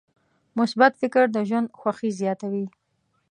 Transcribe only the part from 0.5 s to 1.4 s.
مثبت فکر د